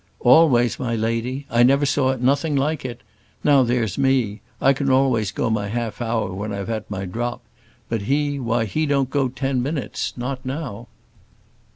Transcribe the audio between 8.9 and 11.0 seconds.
go ten minutes, not now."